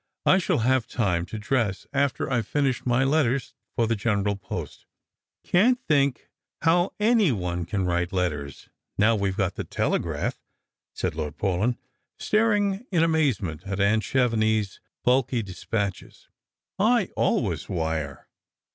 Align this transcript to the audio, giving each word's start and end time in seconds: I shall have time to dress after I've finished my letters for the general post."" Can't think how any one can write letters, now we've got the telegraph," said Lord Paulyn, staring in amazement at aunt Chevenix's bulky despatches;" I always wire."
I 0.25 0.39
shall 0.39 0.57
have 0.65 0.87
time 0.87 1.27
to 1.27 1.37
dress 1.37 1.85
after 1.93 2.27
I've 2.27 2.47
finished 2.47 2.87
my 2.87 3.03
letters 3.03 3.53
for 3.75 3.85
the 3.85 3.95
general 3.95 4.35
post."" 4.35 4.87
Can't 5.43 5.79
think 5.79 6.27
how 6.63 6.93
any 6.99 7.31
one 7.31 7.65
can 7.67 7.85
write 7.85 8.11
letters, 8.11 8.67
now 8.97 9.15
we've 9.15 9.37
got 9.37 9.53
the 9.57 9.63
telegraph," 9.63 10.39
said 10.95 11.13
Lord 11.13 11.37
Paulyn, 11.37 11.77
staring 12.17 12.87
in 12.91 13.03
amazement 13.03 13.61
at 13.67 13.79
aunt 13.79 14.01
Chevenix's 14.01 14.79
bulky 15.03 15.43
despatches;" 15.43 16.29
I 16.79 17.09
always 17.15 17.69
wire." 17.69 18.27